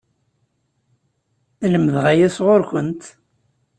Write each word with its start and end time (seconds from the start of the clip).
Lemdeɣ 1.71 2.05
aya 2.13 2.29
sɣur-kent! 2.35 3.03